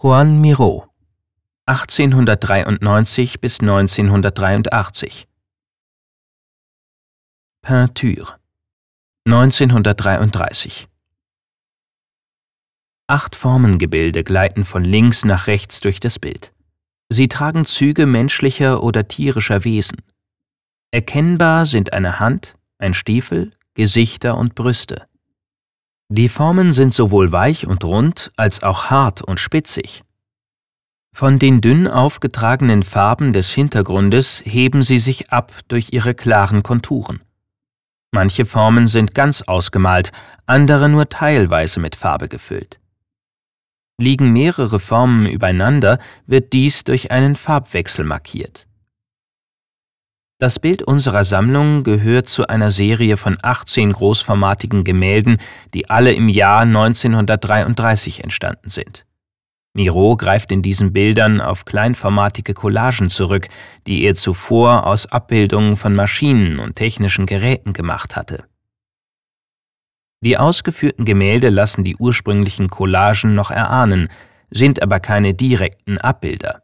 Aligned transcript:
Juan 0.00 0.40
Miró 0.40 0.86
1893 1.66 3.40
bis 3.40 3.58
1983 3.58 5.26
Peinture 7.62 8.38
1933 9.26 10.86
Acht 13.08 13.34
Formengebilde 13.34 14.22
gleiten 14.22 14.64
von 14.64 14.84
links 14.84 15.24
nach 15.24 15.48
rechts 15.48 15.80
durch 15.80 15.98
das 15.98 16.20
Bild. 16.20 16.54
Sie 17.08 17.26
tragen 17.26 17.64
Züge 17.64 18.06
menschlicher 18.06 18.84
oder 18.84 19.08
tierischer 19.08 19.64
Wesen. 19.64 19.98
Erkennbar 20.92 21.66
sind 21.66 21.92
eine 21.92 22.20
Hand, 22.20 22.54
ein 22.78 22.94
Stiefel, 22.94 23.50
Gesichter 23.74 24.38
und 24.38 24.54
Brüste. 24.54 25.07
Die 26.10 26.28
Formen 26.28 26.72
sind 26.72 26.94
sowohl 26.94 27.32
weich 27.32 27.66
und 27.66 27.84
rund 27.84 28.32
als 28.36 28.62
auch 28.62 28.86
hart 28.86 29.22
und 29.22 29.40
spitzig. 29.40 30.02
Von 31.14 31.38
den 31.38 31.60
dünn 31.60 31.88
aufgetragenen 31.88 32.82
Farben 32.82 33.32
des 33.32 33.50
Hintergrundes 33.50 34.42
heben 34.46 34.82
sie 34.82 34.98
sich 34.98 35.30
ab 35.32 35.52
durch 35.68 35.92
ihre 35.92 36.14
klaren 36.14 36.62
Konturen. 36.62 37.22
Manche 38.12 38.46
Formen 38.46 38.86
sind 38.86 39.14
ganz 39.14 39.42
ausgemalt, 39.42 40.12
andere 40.46 40.88
nur 40.88 41.08
teilweise 41.08 41.80
mit 41.80 41.96
Farbe 41.96 42.28
gefüllt. 42.28 42.78
Liegen 44.00 44.32
mehrere 44.32 44.78
Formen 44.78 45.26
übereinander, 45.26 45.98
wird 46.24 46.52
dies 46.52 46.84
durch 46.84 47.10
einen 47.10 47.34
Farbwechsel 47.34 48.04
markiert. 48.04 48.67
Das 50.40 50.60
Bild 50.60 50.82
unserer 50.84 51.24
Sammlung 51.24 51.82
gehört 51.82 52.28
zu 52.28 52.46
einer 52.46 52.70
Serie 52.70 53.16
von 53.16 53.36
18 53.42 53.92
großformatigen 53.92 54.84
Gemälden, 54.84 55.38
die 55.74 55.90
alle 55.90 56.12
im 56.12 56.28
Jahr 56.28 56.60
1933 56.60 58.22
entstanden 58.22 58.70
sind. 58.70 59.04
Miro 59.74 60.16
greift 60.16 60.52
in 60.52 60.62
diesen 60.62 60.92
Bildern 60.92 61.40
auf 61.40 61.64
kleinformatige 61.64 62.54
Collagen 62.54 63.10
zurück, 63.10 63.48
die 63.88 64.04
er 64.04 64.14
zuvor 64.14 64.86
aus 64.86 65.06
Abbildungen 65.06 65.76
von 65.76 65.96
Maschinen 65.96 66.60
und 66.60 66.76
technischen 66.76 67.26
Geräten 67.26 67.72
gemacht 67.72 68.14
hatte. 68.14 68.44
Die 70.20 70.38
ausgeführten 70.38 71.04
Gemälde 71.04 71.48
lassen 71.48 71.82
die 71.82 71.96
ursprünglichen 71.96 72.68
Collagen 72.68 73.34
noch 73.34 73.50
erahnen, 73.50 74.08
sind 74.50 74.82
aber 74.82 75.00
keine 75.00 75.34
direkten 75.34 75.98
Abbilder. 75.98 76.62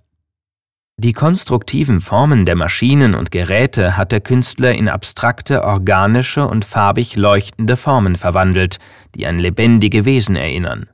Die 0.97 1.13
konstruktiven 1.13 2.01
Formen 2.01 2.45
der 2.45 2.55
Maschinen 2.55 3.17
und 3.17 3.33
Geräte 3.33 3.97
hat 3.97 4.13
der 4.13 4.21
Künstler 4.21 4.73
in 4.73 4.89
abstrakte, 4.89 5.65
organische 5.65 6.47
und 6.47 6.65
farbig 6.65 7.17
leuchtende 7.17 7.77
Formen 7.77 8.15
verwandelt, 8.15 8.79
die 9.17 9.27
an 9.27 9.41
lebendige 9.41 10.05
Wesen 10.05 10.37
erinnern. 10.37 10.89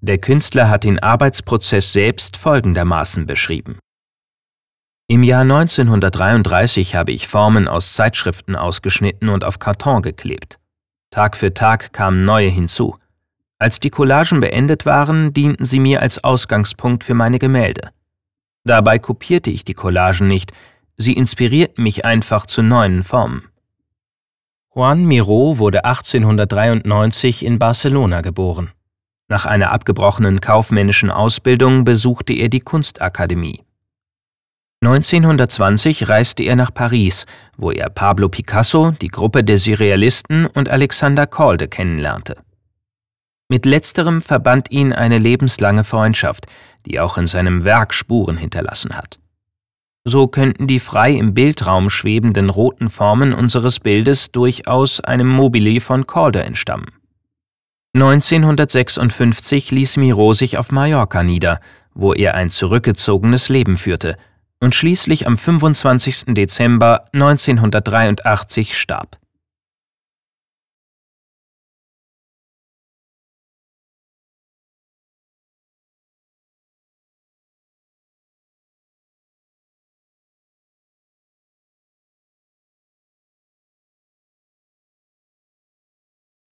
Der 0.00 0.16
Künstler 0.16 0.70
hat 0.70 0.84
den 0.84 0.98
Arbeitsprozess 0.98 1.92
selbst 1.92 2.38
folgendermaßen 2.38 3.26
beschrieben. 3.26 3.78
Im 5.08 5.24
Jahr 5.24 5.42
1933 5.42 6.94
habe 6.94 7.12
ich 7.12 7.28
Formen 7.28 7.68
aus 7.68 7.92
Zeitschriften 7.92 8.56
ausgeschnitten 8.56 9.28
und 9.28 9.44
auf 9.44 9.58
Karton 9.58 10.00
geklebt. 10.00 10.58
Tag 11.10 11.36
für 11.36 11.52
Tag 11.52 11.92
kamen 11.92 12.24
neue 12.24 12.48
hinzu. 12.48 12.96
Als 13.58 13.78
die 13.78 13.90
Collagen 13.90 14.40
beendet 14.40 14.86
waren, 14.86 15.34
dienten 15.34 15.66
sie 15.66 15.80
mir 15.80 16.00
als 16.00 16.24
Ausgangspunkt 16.24 17.04
für 17.04 17.14
meine 17.14 17.38
Gemälde. 17.38 17.90
Dabei 18.64 18.98
kopierte 18.98 19.50
ich 19.50 19.64
die 19.64 19.74
Collagen 19.74 20.28
nicht, 20.28 20.52
sie 20.96 21.14
inspirierten 21.14 21.82
mich 21.82 22.04
einfach 22.04 22.46
zu 22.46 22.62
neuen 22.62 23.02
Formen. 23.02 23.48
Juan 24.74 25.04
Miró 25.04 25.58
wurde 25.58 25.84
1893 25.84 27.44
in 27.44 27.58
Barcelona 27.58 28.20
geboren. 28.20 28.70
Nach 29.28 29.46
einer 29.46 29.70
abgebrochenen 29.70 30.40
kaufmännischen 30.40 31.10
Ausbildung 31.10 31.84
besuchte 31.84 32.32
er 32.32 32.48
die 32.48 32.60
Kunstakademie. 32.60 33.64
1920 34.82 36.08
reiste 36.08 36.42
er 36.42 36.56
nach 36.56 36.72
Paris, 36.72 37.26
wo 37.56 37.70
er 37.70 37.90
Pablo 37.90 38.28
Picasso, 38.28 38.92
die 38.92 39.08
Gruppe 39.08 39.44
der 39.44 39.58
Surrealisten 39.58 40.46
und 40.46 40.68
Alexander 40.68 41.26
Calde 41.26 41.68
kennenlernte. 41.68 42.36
Mit 43.50 43.66
letzterem 43.66 44.22
verband 44.22 44.70
ihn 44.70 44.92
eine 44.92 45.18
lebenslange 45.18 45.82
Freundschaft, 45.82 46.46
die 46.86 47.00
auch 47.00 47.18
in 47.18 47.26
seinem 47.26 47.64
Werk 47.64 47.92
Spuren 47.92 48.36
hinterlassen 48.36 48.96
hat. 48.96 49.18
So 50.04 50.28
könnten 50.28 50.68
die 50.68 50.78
frei 50.78 51.14
im 51.14 51.34
Bildraum 51.34 51.90
schwebenden 51.90 52.48
roten 52.48 52.88
Formen 52.88 53.34
unseres 53.34 53.80
Bildes 53.80 54.30
durchaus 54.30 55.00
einem 55.00 55.26
Mobile 55.26 55.80
von 55.80 56.06
Calder 56.06 56.44
entstammen. 56.44 56.86
1956 57.92 59.72
ließ 59.72 59.96
Miro 59.96 60.32
sich 60.32 60.56
auf 60.56 60.70
Mallorca 60.70 61.24
nieder, 61.24 61.58
wo 61.92 62.14
er 62.14 62.36
ein 62.36 62.50
zurückgezogenes 62.50 63.48
Leben 63.48 63.76
führte 63.76 64.16
und 64.60 64.76
schließlich 64.76 65.26
am 65.26 65.36
25. 65.36 66.34
Dezember 66.34 67.06
1983 67.12 68.78
starb. 68.78 69.19